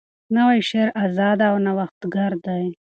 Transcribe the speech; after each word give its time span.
نوی 0.35 0.59
شعر 0.69 0.89
آزاده 1.03 1.45
او 1.51 1.57
نوښتګر 1.65 2.31
دی. 2.45 2.65